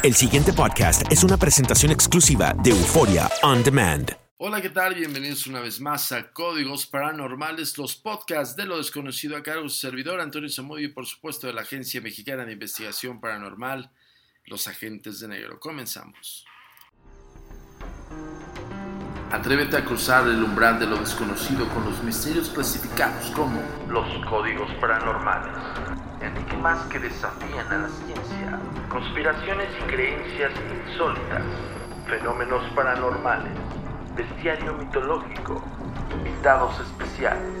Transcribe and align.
El 0.00 0.14
siguiente 0.14 0.52
podcast 0.52 1.10
es 1.10 1.24
una 1.24 1.36
presentación 1.36 1.90
exclusiva 1.90 2.54
de 2.62 2.70
Euforia 2.70 3.28
On 3.42 3.64
Demand. 3.64 4.16
Hola, 4.36 4.62
¿qué 4.62 4.70
tal? 4.70 4.94
Bienvenidos 4.94 5.48
una 5.48 5.58
vez 5.58 5.80
más 5.80 6.12
a 6.12 6.30
Códigos 6.32 6.86
Paranormales, 6.86 7.76
los 7.76 7.96
podcasts 7.96 8.54
de 8.54 8.64
lo 8.64 8.78
desconocido 8.78 9.36
a 9.36 9.42
cargo 9.42 9.64
de 9.64 9.70
su 9.70 9.78
servidor 9.80 10.20
Antonio 10.20 10.48
Zamudio 10.48 10.86
y 10.86 10.92
por 10.92 11.04
supuesto 11.04 11.48
de 11.48 11.52
la 11.52 11.62
Agencia 11.62 12.00
Mexicana 12.00 12.44
de 12.44 12.52
Investigación 12.52 13.20
Paranormal, 13.20 13.90
Los 14.46 14.68
Agentes 14.68 15.18
de 15.18 15.26
Negro. 15.26 15.58
Comenzamos. 15.58 16.46
Atrévete 19.32 19.78
a 19.78 19.84
cruzar 19.84 20.28
el 20.28 20.44
umbral 20.44 20.78
de 20.78 20.86
lo 20.86 20.98
desconocido 20.98 21.68
con 21.70 21.84
los 21.84 22.00
misterios 22.04 22.50
clasificados 22.50 23.32
como 23.32 23.60
los 23.88 24.06
códigos 24.26 24.70
paranormales, 24.80 25.58
enigmas 26.20 26.84
que 26.86 26.98
desafían 26.98 27.66
a 27.70 27.78
la 27.78 27.88
ciencia, 27.88 28.58
conspiraciones 28.88 29.68
y 29.78 29.82
creencias 29.90 30.52
insólitas, 30.86 31.42
fenómenos 32.06 32.64
paranormales, 32.74 33.52
bestiario 34.16 34.74
mitológico, 34.74 35.62
invitados 36.12 36.80
especiales, 36.80 37.52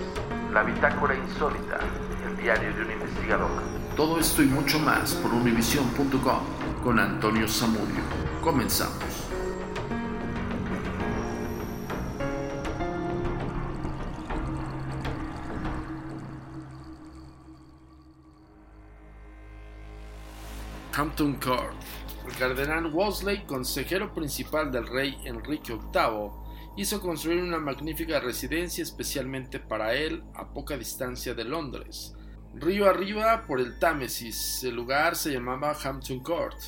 la 0.52 0.62
bitácora 0.62 1.14
insólita, 1.14 1.78
el 2.26 2.36
diario 2.36 2.74
de 2.74 2.82
un 2.82 2.90
investigador. 2.92 3.62
Todo 3.96 4.18
esto 4.18 4.42
y 4.42 4.46
mucho 4.46 4.78
más 4.78 5.14
por 5.14 5.32
univision.com 5.32 6.40
con 6.82 6.98
Antonio 6.98 7.48
Zamudio. 7.48 8.02
Comenzamos. 8.42 9.17
Hampton 20.98 21.34
Court. 21.34 21.76
El 22.26 22.34
cardenal 22.34 22.90
Wolsey, 22.90 23.44
consejero 23.46 24.12
principal 24.12 24.72
del 24.72 24.84
rey 24.88 25.16
Enrique 25.26 25.72
VIII, 25.72 26.32
hizo 26.76 27.00
construir 27.00 27.40
una 27.40 27.60
magnífica 27.60 28.18
residencia 28.18 28.82
especialmente 28.82 29.60
para 29.60 29.94
él 29.94 30.24
a 30.34 30.52
poca 30.52 30.76
distancia 30.76 31.34
de 31.34 31.44
Londres. 31.44 32.16
Río 32.52 32.90
arriba 32.90 33.46
por 33.46 33.60
el 33.60 33.78
Támesis, 33.78 34.64
el 34.64 34.74
lugar 34.74 35.14
se 35.14 35.30
llamaba 35.30 35.76
Hampton 35.80 36.18
Court. 36.18 36.58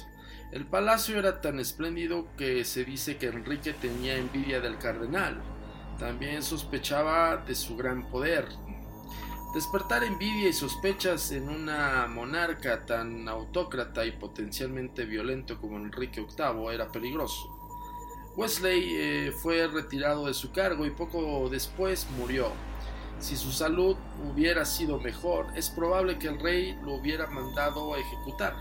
El 0.52 0.64
palacio 0.64 1.18
era 1.18 1.40
tan 1.40 1.58
espléndido 1.58 2.28
que 2.36 2.64
se 2.64 2.84
dice 2.84 3.16
que 3.16 3.26
Enrique 3.26 3.72
tenía 3.72 4.16
envidia 4.16 4.60
del 4.60 4.78
cardenal. 4.78 5.42
También 5.98 6.44
sospechaba 6.44 7.38
de 7.38 7.56
su 7.56 7.76
gran 7.76 8.08
poder, 8.08 8.46
Despertar 9.52 10.04
envidia 10.04 10.48
y 10.48 10.52
sospechas 10.52 11.32
en 11.32 11.48
una 11.48 12.06
monarca 12.06 12.86
tan 12.86 13.28
autócrata 13.28 14.06
y 14.06 14.12
potencialmente 14.12 15.04
violento 15.04 15.60
como 15.60 15.76
Enrique 15.76 16.20
VIII 16.20 16.72
era 16.72 16.92
peligroso. 16.92 17.48
Wesley 18.36 18.94
eh, 18.94 19.32
fue 19.32 19.66
retirado 19.66 20.26
de 20.26 20.34
su 20.34 20.52
cargo 20.52 20.86
y 20.86 20.90
poco 20.90 21.48
después 21.50 22.06
murió. 22.16 22.52
Si 23.18 23.36
su 23.36 23.50
salud 23.50 23.96
hubiera 24.24 24.64
sido 24.64 25.00
mejor, 25.00 25.48
es 25.56 25.68
probable 25.68 26.16
que 26.16 26.28
el 26.28 26.38
rey 26.38 26.78
lo 26.84 26.94
hubiera 26.94 27.26
mandado 27.26 27.94
a 27.94 27.98
ejecutar. 27.98 28.54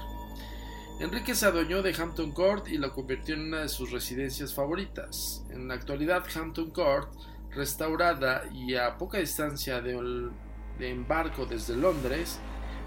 Enrique 1.00 1.36
se 1.36 1.46
adueñó 1.46 1.84
de 1.84 1.94
Hampton 1.94 2.32
Court 2.32 2.68
y 2.68 2.80
lo 2.80 2.92
convirtió 2.94 3.36
en 3.36 3.42
una 3.42 3.60
de 3.60 3.70
sus 3.70 3.92
residencias 3.92 4.56
favoritas. 4.56 5.46
En 5.52 5.68
la 5.68 5.76
actualidad, 5.76 6.26
Hampton 6.36 6.72
Court, 6.72 7.14
restaurada 7.52 8.50
y 8.52 8.74
a 8.74 8.98
poca 8.98 9.20
distancia 9.20 9.82
del 9.82 10.32
de 10.80 10.90
embarco 10.90 11.46
desde 11.46 11.76
Londres 11.76 12.40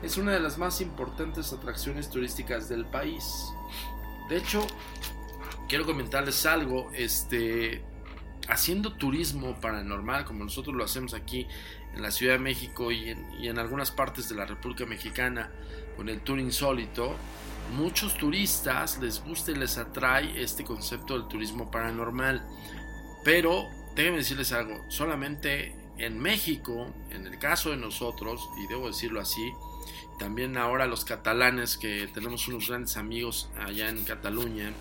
es 0.03 0.17
una 0.17 0.33
de 0.33 0.41
las 0.41 0.59
más 0.59 0.81
importantes 0.81 1.53
atracciones 1.53 2.11
turísticas 2.11 2.69
del 2.69 2.87
país. 2.87 3.25
De 4.29 4.39
hecho, 4.39 4.67
quiero 5.69 5.87
comentarles 5.87 6.45
algo, 6.47 6.91
este, 6.93 7.85
haciendo 8.49 8.95
turismo 8.95 9.61
paranormal 9.61 10.25
como 10.25 10.45
nosotros 10.45 10.75
lo 10.75 10.85
hacemos 10.85 11.15
aquí 11.15 11.47
en 11.95 12.03
la 12.03 12.11
Ciudad 12.11 12.35
de 12.35 12.39
México 12.41 12.91
y 12.91 13.11
en, 13.11 13.31
y 13.39 13.49
en 13.49 13.59
algunas 13.59 13.91
partes 13.91 14.29
de 14.29 14.35
la 14.35 14.47
República 14.47 14.87
Mexicana 14.87 15.53
con 15.97 16.09
el 16.09 16.21
tour 16.23 16.41
insólito, 16.41 17.15
muchos 17.77 18.17
turistas 18.17 18.99
les 19.01 19.23
gusta 19.23 19.53
y 19.53 19.55
les 19.55 19.79
atrae 19.79 20.43
este 20.43 20.65
concepto 20.65 21.17
del 21.17 21.29
turismo 21.29 21.71
paranormal. 21.71 22.45
Pero 23.23 23.69
déjenme 23.95 24.19
decirles 24.19 24.53
algo, 24.53 24.85
solamente 24.89 25.82
en 25.99 26.19
México, 26.19 26.93
en 27.11 27.27
el 27.27 27.39
caso 27.39 27.71
de 27.71 27.77
nosotros, 27.77 28.49
y 28.63 28.67
debo 28.67 28.89
decirlo 28.89 29.21
así, 29.21 29.53
también 30.19 30.57
ahora 30.57 30.87
los 30.87 31.05
catalanes, 31.05 31.77
que 31.77 32.09
tenemos 32.13 32.47
unos 32.49 32.69
grandes 32.69 32.97
amigos 32.97 33.49
allá 33.59 33.89
en 33.89 34.05
Cataluña, 34.05 34.73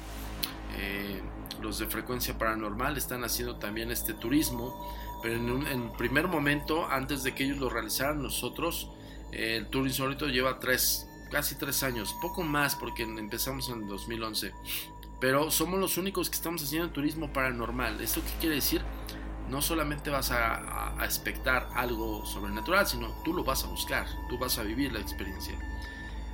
eh, 0.77 1.21
los 1.61 1.79
de 1.79 1.87
frecuencia 1.87 2.37
paranormal, 2.37 2.97
están 2.97 3.23
haciendo 3.23 3.57
también 3.57 3.91
este 3.91 4.13
turismo, 4.13 4.95
pero 5.21 5.35
en 5.35 5.49
un 5.49 5.93
primer 5.97 6.27
momento, 6.27 6.87
antes 6.87 7.23
de 7.23 7.35
que 7.35 7.43
ellos 7.43 7.57
lo 7.57 7.69
realizaran 7.69 8.21
nosotros, 8.21 8.89
eh, 9.31 9.57
el 9.57 9.67
tour 9.67 9.87
insólito 9.87 10.27
lleva 10.27 10.59
tres, 10.59 11.07
casi 11.29 11.55
tres 11.55 11.83
años, 11.83 12.15
poco 12.21 12.43
más 12.43 12.75
porque 12.75 13.03
empezamos 13.03 13.69
en 13.69 13.87
2011, 13.87 14.53
pero 15.19 15.51
somos 15.51 15.79
los 15.79 15.97
únicos 15.97 16.29
que 16.29 16.35
estamos 16.35 16.63
haciendo 16.63 16.89
turismo 16.89 17.31
paranormal. 17.31 18.01
¿Esto 18.01 18.21
qué 18.21 18.31
quiere 18.39 18.55
decir? 18.55 18.81
No 19.51 19.61
solamente 19.61 20.09
vas 20.09 20.31
a, 20.31 20.97
a, 20.97 21.05
expectar 21.05 21.67
algo 21.75 22.25
sobrenatural, 22.25 22.87
sino 22.87 23.09
tú 23.23 23.33
lo 23.33 23.43
vas 23.43 23.65
a 23.65 23.67
buscar, 23.67 24.07
tú 24.29 24.37
vas 24.37 24.57
a 24.57 24.63
vivir 24.63 24.93
la 24.93 24.99
experiencia. 24.99 25.55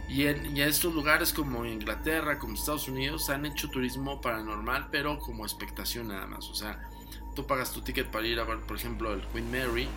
Y 0.08 0.28
en, 0.28 0.56
estos 0.58 0.94
lugares 0.94 1.34
como 1.34 1.66
Inglaterra, 1.66 2.38
como 2.38 2.54
Estados 2.54 2.88
Unidos, 2.88 3.30
han 3.32 3.46
hecho 3.48 3.70
turismo 3.70 4.22
paranormal, 4.22 4.90
pero 4.92 5.20
como 5.20 5.44
expectación 5.44 6.10
nada 6.10 6.28
más. 6.28 6.48
O 6.48 6.54
sea, 6.54 6.88
tú 7.36 7.46
pagas 7.48 7.74
tu 7.74 7.82
ticket 7.82 8.08
para 8.12 8.28
ir 8.28 8.40
a 8.40 8.44
ver, 8.44 8.60
por 8.62 8.78
ejemplo, 8.78 9.12
el 9.12 9.22
Queen 9.30 9.50
Mary, 9.52 9.90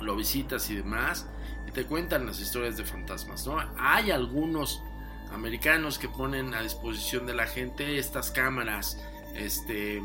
lo 0.00 0.16
visitas 0.16 0.68
y 0.70 0.76
demás, 0.76 1.28
y 1.68 1.72
te 1.72 1.84
cuentan 1.84 2.24
las 2.24 2.40
historias 2.40 2.78
de 2.78 2.84
fantasmas, 2.84 3.46
¿no? 3.46 3.58
Hay 3.78 4.10
algunos 4.10 4.82
americanos 5.30 5.98
que 5.98 6.08
ponen 6.08 6.54
a 6.54 6.62
disposición 6.62 7.26
de 7.26 7.34
la 7.34 7.46
gente 7.46 7.98
estas 7.98 8.30
cámaras, 8.30 8.98
este 9.34 10.02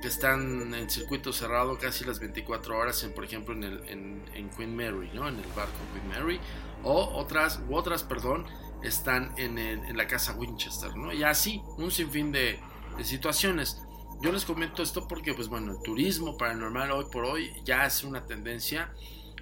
que 0.00 0.08
están 0.08 0.74
en 0.74 0.90
circuito 0.90 1.32
cerrado 1.32 1.78
casi 1.78 2.04
las 2.04 2.20
24 2.20 2.76
horas, 2.76 3.02
en, 3.04 3.12
por 3.12 3.24
ejemplo, 3.24 3.54
en, 3.54 3.64
el, 3.64 3.88
en, 3.88 4.50
Queen 4.56 4.76
Mary, 4.76 5.10
¿no? 5.14 5.28
En 5.28 5.36
el 5.36 5.46
barco 5.54 5.72
Queen 5.92 6.08
Mary, 6.08 6.40
o 6.82 7.04
otras, 7.14 7.60
u 7.68 7.74
otras, 7.74 8.02
perdón, 8.02 8.46
están 8.82 9.32
en, 9.36 9.58
en, 9.58 9.96
la 9.96 10.06
casa 10.06 10.34
Winchester, 10.34 10.94
¿no? 10.96 11.12
Y 11.12 11.22
así, 11.24 11.62
un 11.78 11.90
sinfín 11.90 12.32
de, 12.32 12.60
de 12.96 13.04
situaciones. 13.04 13.82
Yo 14.20 14.32
les 14.32 14.44
comento 14.44 14.82
esto 14.82 15.06
porque, 15.08 15.34
pues 15.34 15.48
bueno, 15.48 15.72
el 15.72 15.82
turismo 15.82 16.36
paranormal 16.36 16.90
hoy 16.90 17.06
por 17.10 17.24
hoy 17.24 17.52
ya 17.64 17.86
es 17.86 18.04
una 18.04 18.24
tendencia. 18.24 18.92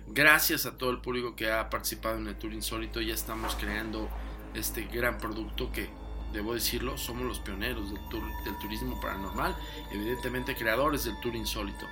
Gracias 0.06 0.66
a 0.66 0.76
todo 0.76 0.90
el 0.90 1.00
público 1.00 1.34
que 1.34 1.50
ha 1.50 1.70
participado 1.70 2.18
en 2.18 2.26
el 2.26 2.36
Tour 2.36 2.52
Insólito, 2.52 3.00
ya 3.00 3.14
estamos 3.14 3.54
creando 3.54 4.08
este 4.54 4.84
gran 4.84 5.18
producto 5.18 5.72
que 5.72 5.88
debo 6.34 6.52
decirlo, 6.52 6.98
somos 6.98 7.24
los 7.24 7.38
pioneros 7.38 7.90
del, 7.90 8.58
turismo 8.58 9.00
paranormal, 9.00 9.56
evidentemente 9.90 10.54
creadores 10.54 11.04
del 11.04 11.18
tour 11.20 11.34
insólito. 11.34 11.86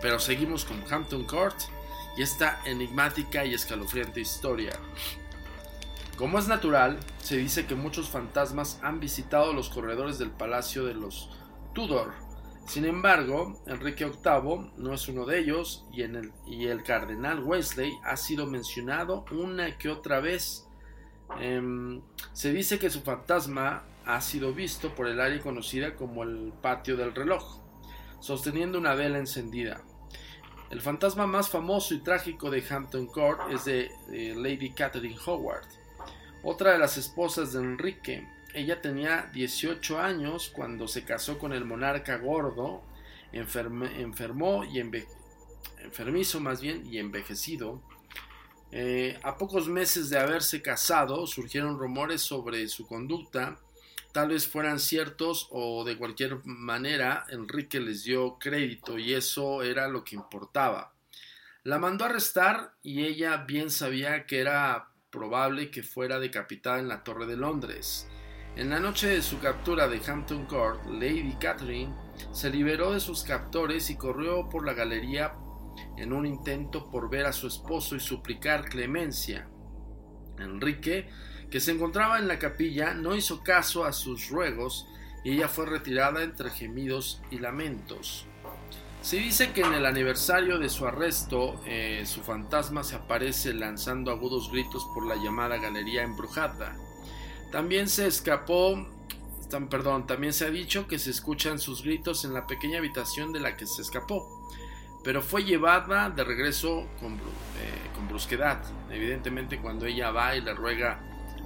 Pero 0.00 0.20
seguimos 0.20 0.64
con 0.64 0.84
Hampton 0.88 1.24
Court 1.24 1.56
y 2.16 2.22
esta 2.22 2.60
enigmática 2.64 3.44
y 3.44 3.54
escalofriante 3.54 4.20
historia. 4.20 4.72
Como 6.16 6.38
es 6.38 6.46
natural, 6.46 7.00
se 7.20 7.38
dice 7.38 7.66
que 7.66 7.74
muchos 7.74 8.08
fantasmas 8.08 8.78
han 8.82 9.00
visitado 9.00 9.52
los 9.52 9.70
corredores 9.70 10.18
del 10.18 10.30
palacio 10.30 10.84
de 10.84 10.94
los 10.94 11.30
Tudor. 11.72 12.12
Sin 12.66 12.84
embargo, 12.84 13.60
Enrique 13.66 14.04
VIII 14.04 14.72
no 14.76 14.94
es 14.94 15.08
uno 15.08 15.24
de 15.24 15.38
ellos 15.40 15.86
y 15.90 16.02
el 16.66 16.82
cardenal 16.84 17.42
Wesley 17.42 17.92
ha 18.04 18.16
sido 18.16 18.46
mencionado 18.46 19.24
una 19.32 19.78
que 19.78 19.88
otra 19.88 20.20
vez 20.20 20.68
Em, 21.40 22.00
se 22.32 22.52
dice 22.52 22.78
que 22.78 22.90
su 22.90 23.02
fantasma 23.02 23.84
ha 24.04 24.20
sido 24.20 24.52
visto 24.52 24.94
por 24.94 25.08
el 25.08 25.20
área 25.20 25.40
conocida 25.40 25.94
como 25.94 26.22
el 26.22 26.52
patio 26.60 26.96
del 26.96 27.14
reloj, 27.14 27.60
sosteniendo 28.20 28.78
una 28.78 28.94
vela 28.94 29.18
encendida. 29.18 29.82
El 30.70 30.80
fantasma 30.80 31.26
más 31.26 31.50
famoso 31.50 31.94
y 31.94 31.98
trágico 31.98 32.50
de 32.50 32.64
Hampton 32.68 33.06
Court 33.06 33.40
es 33.50 33.64
de, 33.66 33.90
Lady 34.36 34.70
Catherine 34.70 35.18
Howard, 35.26 35.66
otra 36.42 36.72
de 36.72 36.78
las 36.78 36.96
esposas 36.96 37.52
de 37.52 37.60
Enrique. 37.60 38.26
Ella 38.54 38.80
tenía 38.80 39.30
18 39.32 39.98
años 39.98 40.50
cuando 40.54 40.88
se 40.88 41.04
casó 41.04 41.38
con 41.38 41.52
el 41.52 41.64
monarca 41.64 42.16
gordo, 42.16 42.82
enfermó 43.32 44.64
y 44.64 44.78
enfermizo 44.78 46.40
más 46.40 46.60
bien 46.60 46.86
y 46.86 46.98
envejecido 46.98 47.82
eh, 48.74 49.18
a 49.22 49.36
pocos 49.36 49.68
meses 49.68 50.08
de 50.08 50.18
haberse 50.18 50.62
casado 50.62 51.26
surgieron 51.26 51.78
rumores 51.78 52.22
sobre 52.22 52.66
su 52.68 52.86
conducta, 52.86 53.58
tal 54.12 54.30
vez 54.30 54.48
fueran 54.48 54.80
ciertos 54.80 55.46
o 55.50 55.84
de 55.84 55.98
cualquier 55.98 56.38
manera 56.44 57.26
Enrique 57.28 57.80
les 57.80 58.04
dio 58.04 58.38
crédito 58.38 58.98
y 58.98 59.12
eso 59.12 59.62
era 59.62 59.88
lo 59.88 60.04
que 60.04 60.16
importaba. 60.16 60.94
La 61.64 61.78
mandó 61.78 62.04
a 62.04 62.08
arrestar 62.08 62.72
y 62.82 63.04
ella 63.04 63.36
bien 63.46 63.70
sabía 63.70 64.24
que 64.24 64.40
era 64.40 64.88
probable 65.10 65.70
que 65.70 65.82
fuera 65.82 66.18
decapitada 66.18 66.78
en 66.78 66.88
la 66.88 67.04
Torre 67.04 67.26
de 67.26 67.36
Londres. 67.36 68.08
En 68.56 68.70
la 68.70 68.80
noche 68.80 69.08
de 69.08 69.22
su 69.22 69.38
captura 69.38 69.86
de 69.86 70.00
Hampton 70.06 70.46
Court, 70.46 70.84
Lady 70.86 71.36
Catherine 71.38 71.94
se 72.32 72.48
liberó 72.48 72.92
de 72.92 73.00
sus 73.00 73.22
captores 73.22 73.90
y 73.90 73.96
corrió 73.96 74.48
por 74.48 74.64
la 74.66 74.72
galería 74.72 75.34
en 75.96 76.12
un 76.12 76.26
intento 76.26 76.90
por 76.90 77.10
ver 77.10 77.26
a 77.26 77.32
su 77.32 77.46
esposo 77.46 77.96
y 77.96 78.00
suplicar 78.00 78.64
clemencia. 78.64 79.48
Enrique, 80.38 81.08
que 81.50 81.60
se 81.60 81.72
encontraba 81.72 82.18
en 82.18 82.28
la 82.28 82.38
capilla, 82.38 82.94
no 82.94 83.14
hizo 83.14 83.42
caso 83.42 83.84
a 83.84 83.92
sus 83.92 84.30
ruegos 84.30 84.86
y 85.24 85.32
ella 85.32 85.48
fue 85.48 85.66
retirada 85.66 86.22
entre 86.22 86.50
gemidos 86.50 87.22
y 87.30 87.38
lamentos. 87.38 88.26
Se 89.02 89.16
dice 89.16 89.52
que 89.52 89.62
en 89.62 89.74
el 89.74 89.84
aniversario 89.84 90.60
de 90.60 90.68
su 90.68 90.86
arresto, 90.86 91.60
eh, 91.66 92.04
su 92.06 92.20
fantasma 92.20 92.84
se 92.84 92.94
aparece 92.94 93.52
lanzando 93.52 94.12
agudos 94.12 94.50
gritos 94.52 94.86
por 94.94 95.06
la 95.06 95.16
llamada 95.16 95.56
galería 95.56 96.04
embrujada. 96.04 96.76
También 97.50 97.88
se 97.88 98.06
escapó, 98.06 98.88
perdón, 99.68 100.06
también 100.06 100.32
se 100.32 100.46
ha 100.46 100.50
dicho 100.50 100.86
que 100.86 101.00
se 101.00 101.10
escuchan 101.10 101.58
sus 101.58 101.82
gritos 101.82 102.24
en 102.24 102.32
la 102.32 102.46
pequeña 102.46 102.78
habitación 102.78 103.32
de 103.32 103.40
la 103.40 103.56
que 103.56 103.66
se 103.66 103.82
escapó, 103.82 104.48
pero 105.04 105.22
fue 105.22 105.44
llevada 105.44 106.10
de 106.10 106.24
regreso 106.24 106.88
con, 107.00 107.14
eh, 107.14 107.90
con 107.94 108.08
brusquedad. 108.08 108.62
Evidentemente 108.90 109.58
cuando 109.58 109.86
ella 109.86 110.10
va 110.10 110.36
y 110.36 110.40
le 110.40 110.54
ruega 110.54 111.00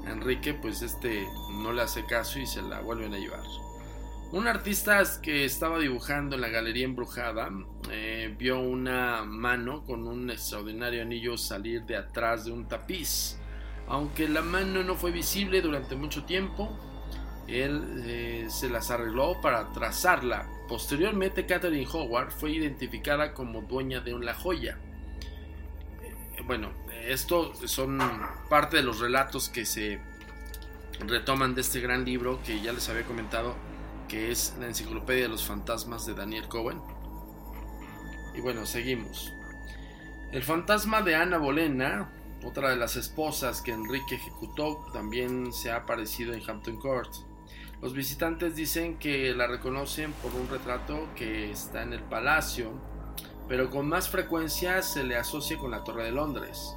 a 0.06 0.10
Enrique, 0.10 0.54
pues 0.54 0.82
este 0.82 1.26
no 1.62 1.72
le 1.72 1.82
hace 1.82 2.04
caso 2.04 2.38
y 2.38 2.46
se 2.46 2.62
la 2.62 2.80
vuelven 2.80 3.14
a 3.14 3.18
llevar. 3.18 3.42
Un 4.32 4.48
artista 4.48 5.02
que 5.22 5.44
estaba 5.44 5.78
dibujando 5.78 6.34
en 6.34 6.42
la 6.42 6.48
galería 6.48 6.84
embrujada 6.84 7.48
eh, 7.90 8.34
vio 8.36 8.58
una 8.58 9.22
mano 9.24 9.84
con 9.84 10.06
un 10.08 10.30
extraordinario 10.30 11.02
anillo 11.02 11.38
salir 11.38 11.84
de 11.84 11.96
atrás 11.96 12.44
de 12.44 12.50
un 12.50 12.66
tapiz. 12.66 13.38
Aunque 13.86 14.28
la 14.28 14.42
mano 14.42 14.82
no 14.82 14.96
fue 14.96 15.12
visible 15.12 15.62
durante 15.62 15.94
mucho 15.94 16.24
tiempo, 16.24 16.76
él 17.46 18.02
eh, 18.04 18.46
se 18.50 18.68
las 18.68 18.90
arregló 18.90 19.40
para 19.40 19.72
trazarla. 19.72 20.48
Posteriormente, 20.68 21.46
Catherine 21.46 21.86
Howard 21.92 22.32
fue 22.32 22.52
identificada 22.52 23.32
como 23.34 23.62
dueña 23.62 24.00
de 24.00 24.18
la 24.18 24.34
joya. 24.34 24.78
Eh, 26.02 26.42
bueno, 26.44 26.72
estos 27.06 27.58
son 27.70 28.00
parte 28.48 28.78
de 28.78 28.82
los 28.82 28.98
relatos 29.00 29.48
que 29.48 29.64
se 29.64 30.00
retoman 31.00 31.54
de 31.54 31.60
este 31.60 31.80
gran 31.80 32.04
libro 32.04 32.40
que 32.44 32.60
ya 32.60 32.72
les 32.72 32.88
había 32.88 33.04
comentado 33.04 33.54
que 34.08 34.30
es 34.30 34.54
la 34.60 34.66
Enciclopedia 34.66 35.24
de 35.24 35.28
los 35.28 35.44
Fantasmas 35.44 36.06
de 36.06 36.14
Daniel 36.14 36.48
Cohen. 36.48 36.80
Y 38.34 38.40
bueno, 38.40 38.66
seguimos. 38.66 39.32
El 40.32 40.42
fantasma 40.42 41.02
de 41.02 41.14
Ana 41.14 41.38
Bolena, 41.38 42.10
otra 42.44 42.70
de 42.70 42.76
las 42.76 42.96
esposas 42.96 43.62
que 43.62 43.72
Enrique 43.72 44.16
ejecutó, 44.16 44.86
también 44.92 45.52
se 45.52 45.70
ha 45.70 45.76
aparecido 45.76 46.34
en 46.34 46.48
Hampton 46.48 46.78
Court. 46.78 47.10
Los 47.82 47.92
visitantes 47.92 48.56
dicen 48.56 48.98
que 48.98 49.34
la 49.34 49.46
reconocen 49.46 50.12
por 50.14 50.34
un 50.34 50.48
retrato 50.48 51.08
que 51.14 51.50
está 51.50 51.82
en 51.82 51.92
el 51.92 52.02
palacio, 52.02 52.72
pero 53.48 53.70
con 53.70 53.88
más 53.88 54.08
frecuencia 54.08 54.82
se 54.82 55.04
le 55.04 55.16
asocia 55.16 55.58
con 55.58 55.70
la 55.70 55.84
Torre 55.84 56.04
de 56.04 56.12
Londres. 56.12 56.74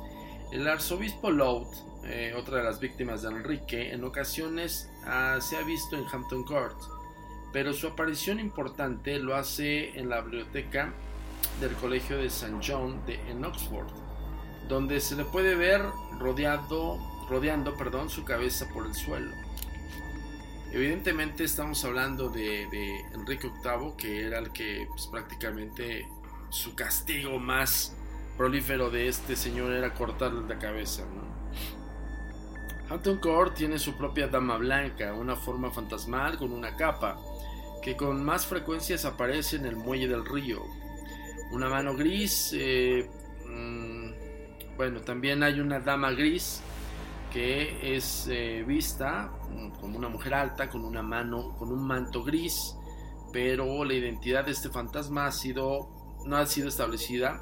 El 0.51 0.68
arzobispo 0.68 1.31
Loud, 1.31 1.68
eh, 2.06 2.34
otra 2.36 2.57
de 2.57 2.63
las 2.63 2.80
víctimas 2.80 3.22
de 3.22 3.30
Enrique, 3.30 3.92
en 3.92 4.04
ocasiones 4.04 4.90
ah, 5.06 5.38
se 5.42 5.57
ha 5.57 5.62
visto 5.62 5.96
en 5.96 6.06
Hampton 6.12 6.44
Court 6.44 6.78
pero 7.51 7.74
su 7.74 7.88
aparición 7.88 8.40
importante 8.40 9.18
lo 9.19 9.36
hace 9.36 9.98
en 9.98 10.10
la 10.10 10.22
biblioteca 10.22 10.94
del 11.60 11.74
Colegio 11.74 12.18
de 12.18 12.28
St. 12.28 12.54
John 12.66 13.04
de, 13.06 13.16
en 13.30 13.44
Oxford, 13.44 13.88
donde 14.68 15.00
se 15.00 15.16
le 15.16 15.25
puede 15.25 15.56
ver 15.56 15.81
rodeando 16.19 17.75
perdón, 17.78 18.10
su 18.10 18.24
cabeza 18.24 18.68
por 18.69 18.86
el 18.86 18.94
suelo. 18.94 19.31
Evidentemente 20.71 21.44
estamos 21.44 21.83
hablando 21.83 22.30
de, 22.30 22.63
Enrique 23.13 23.50
VIII, 23.63 23.94
que 23.98 24.27
era 24.27 24.38
el 24.38 24.51
que 24.51 24.86
pues, 24.89 25.07
prácticamente 25.07 26.07
su 26.50 26.75
castigo 26.75 27.39
más 27.39 27.95
prolífero 28.38 28.92
de 28.92 29.07
este 29.07 29.36
señor 29.36 29.74
era 29.74 29.94
cortarle 29.95 30.48
la 30.48 30.60
cabeza. 30.60 31.04
Hampton 32.89 33.18
Court 33.18 33.56
tiene 33.56 33.80
su 33.80 33.98
propia 33.98 34.27
dama 34.27 34.57
blanca, 34.57 35.13
una 35.13 35.36
forma 35.36 35.71
fantasmal 35.71 36.38
con 36.38 36.51
una 36.51 36.75
capa 36.75 37.19
que 37.81 37.95
con 37.95 38.24
más 38.24 38.45
frecuencias 38.45 39.06
aparece 39.06 39.56
en 39.56 39.65
el 39.65 39.75
muelle 39.75 40.07
del 40.07 40.25
río. 40.25 40.63
Una 41.51 41.68
mano 41.68 41.95
gris, 41.95 42.51
eh, 42.54 43.10
mm, 43.48 44.77
bueno, 44.77 45.01
también 45.01 45.42
hay 45.42 45.60
una 45.60 45.80
dama 45.80 46.12
gris 46.12 46.62
que 47.31 47.95
es 47.95 48.27
eh, 48.29 48.63
vista 48.65 49.31
como 49.79 49.97
una 49.97 50.09
mujer 50.09 50.33
alta 50.33 50.69
con 50.69 50.83
una 50.85 51.01
mano, 51.01 51.55
con 51.57 51.71
un 51.71 51.85
manto 51.85 52.23
gris, 52.23 52.75
pero 53.31 53.83
la 53.83 53.93
identidad 53.93 54.45
de 54.45 54.51
este 54.51 54.69
fantasma 54.69 55.27
ha 55.27 55.31
sido, 55.31 55.89
no 56.25 56.37
ha 56.37 56.45
sido 56.45 56.67
establecida 56.67 57.39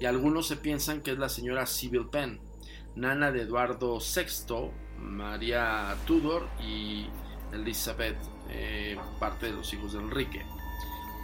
y 0.00 0.06
algunos 0.06 0.48
se 0.48 0.56
piensan 0.56 1.00
que 1.00 1.12
es 1.12 1.18
la 1.18 1.28
señora 1.28 1.66
Sybil 1.66 2.08
Penn, 2.08 2.40
nana 2.96 3.30
de 3.30 3.42
Eduardo 3.42 3.98
VI, 3.98 4.70
María 4.98 5.96
Tudor 6.06 6.48
y 6.60 7.06
Elizabeth 7.52 8.16
eh, 8.48 8.98
parte 9.18 9.46
de 9.46 9.52
los 9.52 9.72
hijos 9.72 9.92
de 9.92 10.00
Enrique. 10.00 10.44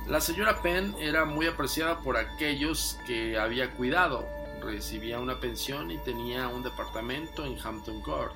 La 0.07 0.21
señora 0.21 0.63
Penn 0.63 0.95
era 1.01 1.25
muy 1.25 1.47
apreciada 1.47 2.01
por 2.01 2.17
aquellos 2.17 2.99
que 3.07 3.39
había 3.39 3.73
cuidado. 3.73 4.27
Recibía 4.61 5.21
una 5.21 5.41
pensión 5.41 5.91
y 5.91 5.99
tenía 5.99 6.49
un 6.49 6.63
departamento 6.63 7.45
en 7.45 7.59
Hampton 7.59 8.01
Court. 8.03 8.35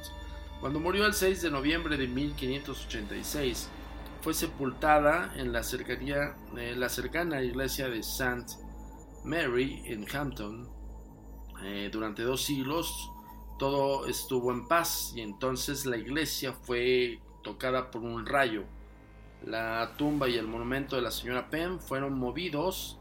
Cuando 0.61 0.79
murió 0.81 1.07
el 1.07 1.15
6 1.15 1.43
de 1.43 1.51
noviembre 1.51 1.97
de 1.97 2.07
1586, 2.07 3.69
fue 4.21 4.35
sepultada 4.35 5.33
en 5.37 5.53
la, 5.53 5.63
cercanía, 5.63 6.37
la 6.55 6.89
cercana 6.89 7.43
iglesia 7.43 7.89
de 7.89 7.99
St. 7.99 8.59
Mary 9.25 9.83
en 9.87 10.07
Hampton. 10.15 10.71
Eh, 11.65 11.91
durante 11.93 12.23
dos 12.23 12.43
siglos 12.43 13.13
todo 13.59 14.07
estuvo 14.07 14.51
en 14.51 14.67
paz 14.67 15.13
y 15.15 15.21
entonces 15.21 15.87
la 15.87 15.97
iglesia 15.97 16.53
fue 16.53 17.21
tocada 17.43 17.91
por 17.91 18.03
un 18.03 18.27
rayo. 18.27 18.65
La 19.45 19.95
tumba 19.97 20.29
y 20.29 20.37
el 20.37 20.47
monumento 20.47 20.97
de 20.97 21.03
la 21.03 21.11
señora 21.11 21.49
Penn 21.51 21.81
fueron 21.81 22.19
movidos, 22.19 22.99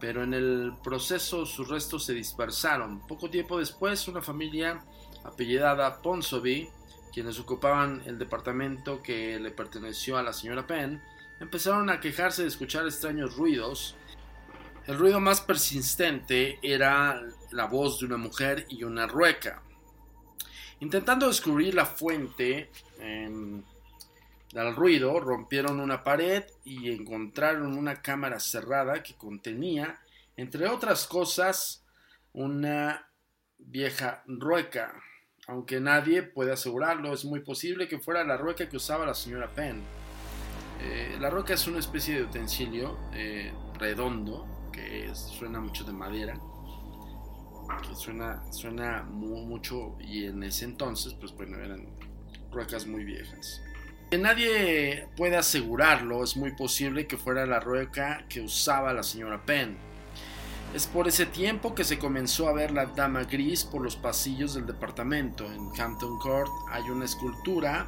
pero 0.00 0.22
en 0.22 0.34
el 0.34 0.72
proceso 0.82 1.44
sus 1.46 1.68
restos 1.68 2.04
se 2.04 2.14
dispersaron. 2.14 3.00
Poco 3.06 3.30
tiempo 3.30 3.58
después, 3.58 4.06
una 4.08 4.22
familia 4.22 4.82
apellidada 5.24 6.00
Ponsonby, 6.00 6.68
quienes 7.12 7.38
ocupaban 7.38 8.02
el 8.06 8.18
departamento 8.18 9.02
que 9.02 9.38
le 9.38 9.50
perteneció 9.50 10.16
a 10.16 10.22
la 10.22 10.32
señora 10.32 10.66
Penn, 10.66 11.02
empezaron 11.40 11.90
a 11.90 12.00
quejarse 12.00 12.42
de 12.42 12.48
escuchar 12.48 12.84
extraños 12.86 13.36
ruidos. 13.36 13.96
El 14.86 14.98
ruido 14.98 15.20
más 15.20 15.40
persistente 15.40 16.58
era 16.62 17.20
la 17.50 17.66
voz 17.66 18.00
de 18.00 18.06
una 18.06 18.16
mujer 18.16 18.66
y 18.68 18.84
una 18.84 19.06
rueca. 19.06 19.62
Intentando 20.80 21.26
descubrir 21.26 21.74
la 21.74 21.86
fuente, 21.86 22.70
em, 23.00 23.62
del 24.52 24.74
ruido, 24.74 25.20
rompieron 25.20 25.80
una 25.80 26.04
pared 26.04 26.44
y 26.64 26.90
encontraron 26.90 27.76
una 27.76 28.00
cámara 28.00 28.40
cerrada 28.40 29.02
que 29.02 29.14
contenía, 29.14 30.00
entre 30.36 30.68
otras 30.68 31.06
cosas, 31.06 31.84
una 32.32 33.10
vieja 33.58 34.22
rueca. 34.26 34.94
Aunque 35.46 35.80
nadie 35.80 36.22
puede 36.22 36.52
asegurarlo, 36.52 37.12
es 37.12 37.24
muy 37.24 37.40
posible 37.40 37.88
que 37.88 37.98
fuera 37.98 38.24
la 38.24 38.36
rueca 38.36 38.68
que 38.68 38.76
usaba 38.76 39.06
la 39.06 39.14
señora 39.14 39.50
Penn. 39.50 39.82
Eh, 40.80 41.16
la 41.20 41.30
rueca 41.30 41.54
es 41.54 41.66
una 41.66 41.78
especie 41.78 42.14
de 42.14 42.22
utensilio 42.22 42.98
eh, 43.12 43.52
redondo 43.78 44.46
que 44.72 45.10
suena 45.14 45.60
mucho 45.60 45.84
de 45.84 45.92
madera, 45.92 46.38
suena, 47.94 48.42
suena 48.52 49.02
mucho 49.02 49.96
y 50.00 50.26
en 50.26 50.42
ese 50.42 50.66
entonces, 50.66 51.14
pues 51.14 51.32
bueno, 51.32 51.58
eran 51.58 51.86
ruecas 52.50 52.86
muy 52.86 53.04
viejas. 53.04 53.60
Nadie 54.16 55.06
puede 55.18 55.36
asegurarlo, 55.36 56.24
es 56.24 56.34
muy 56.34 56.52
posible 56.52 57.06
que 57.06 57.18
fuera 57.18 57.44
la 57.44 57.60
rueca 57.60 58.24
que 58.30 58.40
usaba 58.40 58.94
la 58.94 59.02
señora 59.02 59.44
Penn. 59.44 59.76
Es 60.74 60.86
por 60.86 61.08
ese 61.08 61.26
tiempo 61.26 61.74
que 61.74 61.84
se 61.84 61.98
comenzó 61.98 62.48
a 62.48 62.54
ver 62.54 62.70
la 62.70 62.86
dama 62.86 63.24
gris 63.24 63.64
por 63.64 63.82
los 63.82 63.96
pasillos 63.96 64.54
del 64.54 64.64
departamento. 64.64 65.44
En 65.44 65.78
Hampton 65.78 66.18
Court 66.20 66.50
hay 66.70 66.84
una 66.84 67.04
escultura 67.04 67.86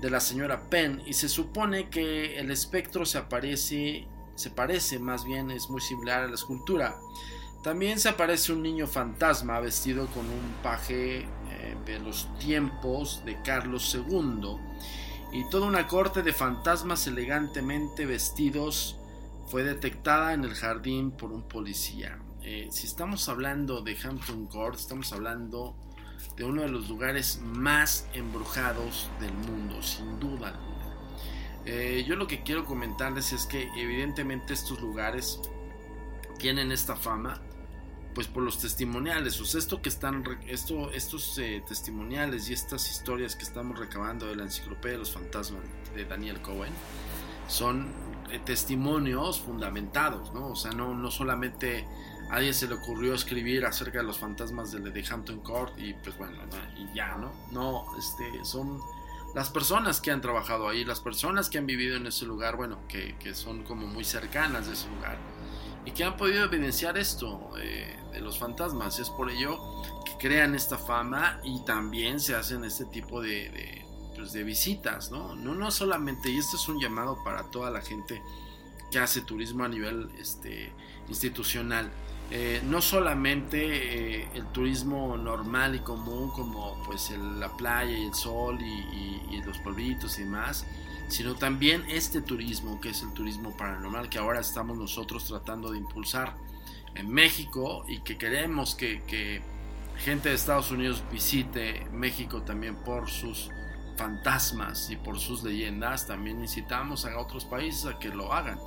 de 0.00 0.10
la 0.10 0.20
señora 0.20 0.60
Penn 0.70 1.02
y 1.06 1.14
se 1.14 1.28
supone 1.28 1.88
que 1.88 2.38
el 2.38 2.52
espectro 2.52 3.04
se 3.04 3.18
aparece, 3.18 4.06
se 4.36 4.50
parece 4.50 5.00
más 5.00 5.24
bien, 5.24 5.50
es 5.50 5.68
muy 5.68 5.80
similar 5.80 6.22
a 6.22 6.28
la 6.28 6.34
escultura. 6.34 7.00
También 7.64 7.98
se 7.98 8.08
aparece 8.08 8.52
un 8.52 8.62
niño 8.62 8.86
fantasma 8.86 9.58
vestido 9.58 10.06
con 10.06 10.24
un 10.24 10.54
paje 10.62 11.18
eh, 11.18 11.76
de 11.84 11.98
los 11.98 12.28
tiempos 12.38 13.24
de 13.24 13.42
Carlos 13.42 13.92
II 13.92 14.56
y 15.32 15.48
toda 15.50 15.66
una 15.66 15.86
corte 15.86 16.22
de 16.22 16.32
fantasmas 16.32 17.06
elegantemente 17.06 18.06
vestidos 18.06 18.96
fue 19.46 19.62
detectada 19.62 20.32
en 20.32 20.44
el 20.44 20.54
jardín 20.54 21.10
por 21.10 21.32
un 21.32 21.42
policía. 21.42 22.18
Eh, 22.42 22.68
si 22.70 22.86
estamos 22.86 23.28
hablando 23.28 23.82
de 23.82 23.96
Hampton 24.02 24.46
Court, 24.46 24.76
estamos 24.76 25.12
hablando 25.12 25.76
de 26.36 26.44
uno 26.44 26.62
de 26.62 26.68
los 26.68 26.88
lugares 26.88 27.40
más 27.42 28.08
embrujados 28.14 29.10
del 29.20 29.32
mundo, 29.32 29.82
sin 29.82 30.18
duda 30.18 30.48
alguna. 30.48 30.78
Eh, 31.64 32.04
yo 32.06 32.16
lo 32.16 32.26
que 32.26 32.42
quiero 32.42 32.64
comentarles 32.64 33.32
es 33.32 33.44
que 33.46 33.68
evidentemente 33.76 34.54
estos 34.54 34.80
lugares 34.80 35.40
tienen 36.38 36.72
esta 36.72 36.96
fama 36.96 37.42
pues 38.18 38.26
por 38.26 38.42
los 38.42 38.58
testimoniales, 38.58 39.40
o 39.40 39.44
sea, 39.44 39.60
esto 39.60 39.80
que 39.80 39.88
están, 39.88 40.24
esto, 40.48 40.90
estos 40.90 41.38
eh, 41.38 41.62
testimoniales 41.68 42.50
y 42.50 42.52
estas 42.52 42.90
historias 42.90 43.36
que 43.36 43.44
estamos 43.44 43.78
recabando 43.78 44.26
de 44.26 44.34
la 44.34 44.42
enciclopedia 44.42 44.94
de 44.94 44.98
los 44.98 45.12
fantasmas 45.12 45.62
de 45.94 46.04
Daniel 46.04 46.42
Cohen 46.42 46.72
son 47.46 47.92
eh, 48.32 48.40
testimonios 48.44 49.40
fundamentados, 49.40 50.34
¿no? 50.34 50.48
O 50.48 50.56
sea, 50.56 50.72
no, 50.72 50.96
no 50.96 51.12
solamente 51.12 51.86
a 52.28 52.34
alguien 52.34 52.54
se 52.54 52.66
le 52.66 52.74
ocurrió 52.74 53.14
escribir 53.14 53.64
acerca 53.64 53.98
de 53.98 54.04
los 54.04 54.18
fantasmas 54.18 54.72
de, 54.72 55.04
Hampton 55.08 55.38
Court 55.38 55.78
y 55.78 55.94
pues 55.94 56.18
bueno, 56.18 56.38
y 56.76 56.92
ya, 56.92 57.16
¿no? 57.18 57.32
No, 57.52 57.86
este, 57.96 58.44
son 58.44 58.80
las 59.36 59.48
personas 59.48 60.00
que 60.00 60.10
han 60.10 60.20
trabajado 60.20 60.68
ahí, 60.68 60.84
las 60.84 60.98
personas 60.98 61.48
que 61.48 61.58
han 61.58 61.66
vivido 61.66 61.94
en 61.94 62.08
ese 62.08 62.26
lugar, 62.26 62.56
bueno, 62.56 62.80
que, 62.88 63.14
que 63.20 63.32
son 63.32 63.62
como 63.62 63.86
muy 63.86 64.02
cercanas 64.02 64.66
de 64.66 64.72
ese 64.72 64.88
lugar 64.88 65.18
y 65.88 65.90
que 65.92 66.04
han 66.04 66.18
podido 66.18 66.44
evidenciar 66.44 66.98
esto 66.98 67.50
eh, 67.58 67.96
de 68.12 68.20
los 68.20 68.38
fantasmas. 68.38 68.98
Es 68.98 69.08
por 69.08 69.30
ello 69.30 69.58
que 70.04 70.12
crean 70.18 70.54
esta 70.54 70.76
fama 70.76 71.40
y 71.42 71.64
también 71.64 72.20
se 72.20 72.34
hacen 72.34 72.62
este 72.64 72.84
tipo 72.84 73.22
de, 73.22 73.48
de, 73.48 73.86
pues 74.14 74.34
visitas, 74.44 75.10
¿no? 75.10 75.34
¿no? 75.34 75.54
No 75.54 75.70
solamente, 75.70 76.28
y 76.28 76.36
esto 76.36 76.56
es 76.56 76.68
un 76.68 76.78
llamado 76.78 77.16
para 77.24 77.44
toda 77.44 77.70
la 77.70 77.80
gente 77.80 78.20
que 78.90 78.98
hace 78.98 79.22
turismo 79.22 79.64
a 79.64 79.68
nivel 79.68 80.10
este, 80.20 80.70
institucional. 81.08 81.90
Eh, 82.30 82.60
no 82.64 82.82
solamente 82.82 84.20
eh, 84.20 84.28
el 84.34 84.44
turismo 84.48 85.16
normal 85.16 85.74
y 85.74 85.78
común 85.78 86.30
como 86.32 86.82
pues 86.84 87.10
el, 87.10 87.40
la 87.40 87.48
playa 87.56 87.96
y 87.96 88.04
el 88.04 88.14
sol 88.14 88.58
y 88.60 89.40
los 89.42 89.56
pueblitos 89.60 90.18
y 90.18 90.24
demás, 90.24 90.66
sino 91.08 91.34
también 91.34 91.84
este 91.88 92.20
turismo 92.20 92.80
que 92.80 92.90
es 92.90 93.02
el 93.02 93.12
turismo 93.12 93.56
paranormal 93.56 94.08
que 94.08 94.18
ahora 94.18 94.40
estamos 94.40 94.76
nosotros 94.76 95.24
tratando 95.24 95.70
de 95.70 95.78
impulsar 95.78 96.36
en 96.94 97.10
México 97.10 97.84
y 97.88 98.00
que 98.00 98.18
queremos 98.18 98.74
que, 98.74 99.02
que 99.04 99.42
gente 99.98 100.28
de 100.28 100.34
Estados 100.34 100.70
Unidos 100.70 101.02
visite 101.10 101.86
México 101.92 102.42
también 102.42 102.76
por 102.76 103.10
sus 103.10 103.50
fantasmas 103.96 104.90
y 104.90 104.96
por 104.96 105.18
sus 105.18 105.42
leyendas, 105.42 106.06
también 106.06 106.40
incitamos 106.40 107.04
a 107.04 107.18
otros 107.18 107.44
países 107.44 107.84
a 107.86 107.98
que 107.98 108.08
lo 108.08 108.32
hagan. 108.32 108.58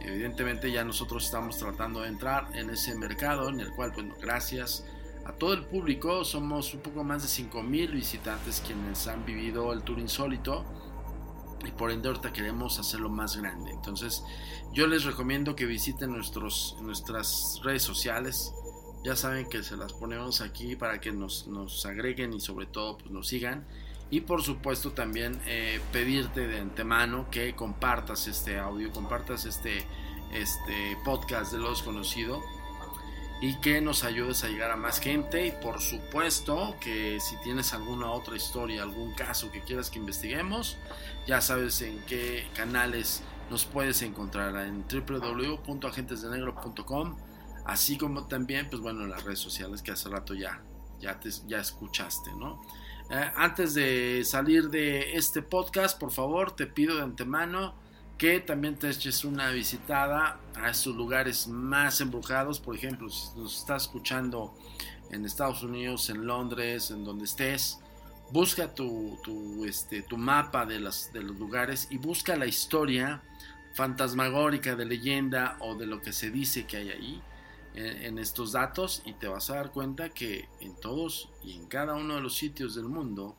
Evidentemente 0.00 0.70
ya 0.70 0.84
nosotros 0.84 1.24
estamos 1.24 1.58
tratando 1.58 2.02
de 2.02 2.08
entrar 2.08 2.48
en 2.54 2.70
ese 2.70 2.94
mercado 2.94 3.48
en 3.48 3.60
el 3.60 3.70
cual, 3.70 3.92
bueno, 3.92 4.14
gracias 4.20 4.84
a 5.24 5.32
todo 5.32 5.54
el 5.54 5.64
público, 5.64 6.24
somos 6.24 6.72
un 6.74 6.80
poco 6.80 7.02
más 7.02 7.22
de 7.22 7.44
5.000 7.44 7.92
visitantes 7.92 8.62
quienes 8.64 9.08
han 9.08 9.24
vivido 9.24 9.72
el 9.72 9.82
tour 9.82 9.98
insólito 9.98 10.64
y 11.66 11.70
por 11.72 11.90
ende 11.90 12.08
ahorita 12.08 12.32
queremos 12.32 12.78
hacerlo 12.78 13.08
más 13.08 13.36
grande. 13.36 13.70
Entonces 13.70 14.22
yo 14.72 14.86
les 14.86 15.04
recomiendo 15.04 15.56
que 15.56 15.66
visiten 15.66 16.12
nuestros, 16.12 16.76
nuestras 16.80 17.60
redes 17.62 17.82
sociales. 17.82 18.54
Ya 19.04 19.16
saben 19.16 19.48
que 19.48 19.62
se 19.62 19.76
las 19.76 19.92
ponemos 19.92 20.40
aquí 20.40 20.76
para 20.76 21.00
que 21.00 21.12
nos, 21.12 21.46
nos 21.46 21.86
agreguen 21.86 22.32
y 22.32 22.40
sobre 22.40 22.66
todo 22.66 22.98
pues, 22.98 23.10
nos 23.10 23.28
sigan. 23.28 23.66
Y 24.10 24.20
por 24.22 24.42
supuesto 24.42 24.92
también 24.92 25.40
eh, 25.46 25.80
pedirte 25.92 26.46
de 26.46 26.60
antemano 26.60 27.28
que 27.30 27.54
compartas 27.54 28.26
este 28.26 28.58
audio, 28.58 28.90
compartas 28.90 29.44
este, 29.44 29.84
este 30.32 30.96
podcast 31.04 31.52
de 31.52 31.58
lo 31.58 31.70
desconocido 31.70 32.42
y 33.40 33.54
que 33.60 33.80
nos 33.80 34.04
ayudes 34.04 34.44
a 34.44 34.48
llegar 34.48 34.70
a 34.70 34.76
más 34.76 35.00
gente 35.00 35.46
y 35.46 35.52
por 35.52 35.80
supuesto 35.80 36.76
que 36.80 37.18
si 37.20 37.36
tienes 37.36 37.72
alguna 37.72 38.10
otra 38.10 38.36
historia, 38.36 38.82
algún 38.82 39.14
caso 39.14 39.50
que 39.52 39.60
quieras 39.60 39.90
que 39.90 39.98
investiguemos, 39.98 40.76
ya 41.26 41.40
sabes 41.40 41.80
en 41.82 41.98
qué 42.06 42.46
canales 42.54 43.22
nos 43.50 43.64
puedes 43.64 44.02
encontrar 44.02 44.54
en 44.66 44.84
www.agentesdenegro.com 44.88 47.16
así 47.64 47.96
como 47.96 48.26
también 48.26 48.68
pues 48.68 48.82
bueno 48.82 49.04
en 49.04 49.10
las 49.10 49.22
redes 49.24 49.38
sociales 49.38 49.82
que 49.82 49.92
hace 49.92 50.08
rato 50.08 50.34
ya 50.34 50.60
ya, 51.00 51.20
te, 51.20 51.30
ya 51.46 51.60
escuchaste, 51.60 52.32
¿no? 52.34 52.60
Eh, 53.10 53.30
antes 53.36 53.74
de 53.74 54.22
salir 54.24 54.68
de 54.68 55.16
este 55.16 55.42
podcast, 55.42 55.98
por 55.98 56.10
favor, 56.10 56.54
te 56.54 56.66
pido 56.66 56.96
de 56.96 57.02
antemano 57.02 57.74
que 58.18 58.40
también 58.40 58.74
te 58.74 58.90
eches 58.90 59.24
una 59.24 59.50
visitada 59.50 60.40
a 60.56 60.70
estos 60.70 60.96
lugares 60.96 61.46
más 61.46 62.00
embrujados. 62.00 62.58
Por 62.58 62.74
ejemplo, 62.74 63.08
si 63.08 63.38
nos 63.38 63.60
estás 63.60 63.84
escuchando 63.84 64.52
en 65.12 65.24
Estados 65.24 65.62
Unidos, 65.62 66.10
en 66.10 66.26
Londres, 66.26 66.90
en 66.90 67.04
donde 67.04 67.26
estés, 67.26 67.78
busca 68.32 68.74
tu, 68.74 69.16
tu, 69.22 69.64
este, 69.64 70.02
tu 70.02 70.16
mapa 70.16 70.66
de, 70.66 70.80
las, 70.80 71.12
de 71.12 71.22
los 71.22 71.38
lugares 71.38 71.86
y 71.90 71.98
busca 71.98 72.36
la 72.36 72.46
historia 72.46 73.22
fantasmagórica 73.74 74.74
de 74.74 74.84
leyenda 74.84 75.56
o 75.60 75.76
de 75.76 75.86
lo 75.86 76.00
que 76.00 76.12
se 76.12 76.30
dice 76.32 76.66
que 76.66 76.78
hay 76.78 76.90
ahí 76.90 77.22
en, 77.74 78.02
en 78.02 78.18
estos 78.18 78.50
datos 78.50 79.00
y 79.06 79.12
te 79.12 79.28
vas 79.28 79.48
a 79.50 79.54
dar 79.54 79.70
cuenta 79.70 80.08
que 80.08 80.48
en 80.58 80.74
todos 80.74 81.30
y 81.44 81.54
en 81.54 81.66
cada 81.66 81.94
uno 81.94 82.16
de 82.16 82.20
los 82.20 82.36
sitios 82.36 82.74
del 82.74 82.86
mundo 82.86 83.36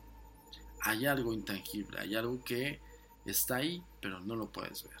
hay 0.80 1.04
algo 1.04 1.34
intangible, 1.34 2.00
hay 2.00 2.16
algo 2.16 2.42
que 2.42 2.80
está 3.26 3.56
ahí, 3.56 3.82
pero 4.00 4.20
no 4.20 4.36
lo 4.36 4.50
puedes 4.50 4.84
ver. 4.84 4.98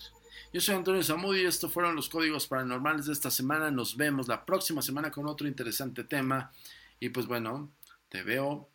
Yo 0.52 0.60
soy 0.60 0.74
Antonio 0.74 1.02
Zamudio 1.02 1.42
y 1.42 1.46
estos 1.46 1.72
fueron 1.72 1.94
los 1.94 2.08
códigos 2.08 2.46
paranormales 2.46 3.06
de 3.06 3.12
esta 3.12 3.30
semana. 3.30 3.70
Nos 3.70 3.96
vemos 3.96 4.26
la 4.26 4.44
próxima 4.44 4.82
semana 4.82 5.10
con 5.10 5.26
otro 5.26 5.46
interesante 5.46 6.04
tema. 6.04 6.52
Y 6.98 7.10
pues 7.10 7.26
bueno, 7.26 7.70
te 8.08 8.22
veo 8.22 8.68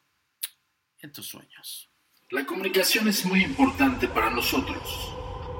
en 0.99 1.11
tus 1.11 1.27
sueños. 1.27 1.89
La 2.29 2.45
comunicación 2.45 3.07
es 3.07 3.25
muy 3.25 3.43
importante 3.43 4.07
para 4.07 4.29
nosotros. 4.29 5.13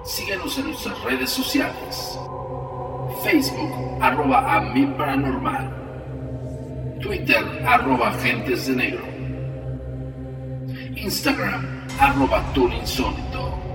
Síguenos 0.05 0.57
en 0.57 0.67
nuestras 0.67 0.97
redes 1.03 1.29
sociales. 1.29 2.17
Facebook, 3.23 4.01
arroba 4.01 4.55
a 4.55 4.61
mi 4.61 4.85
paranormal. 4.85 5.83
Twitter, 7.01 7.43
arroba 7.67 8.09
agentes 8.09 8.67
de 8.67 8.75
negro. 8.75 9.05
Instagram, 10.95 11.87
arroba 11.99 12.41
insólito 12.55 13.75